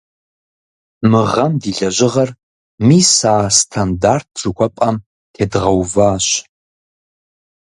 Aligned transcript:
Мы 1.09 1.21
гъэм 1.31 1.51
ди 1.61 1.71
лэжьыгъэр 1.77 2.29
мис 2.87 3.11
а 3.33 3.35
стандарт 3.59 4.27
жыхуэпӀэм 4.39 4.95
тедгъэуващ. 5.33 6.27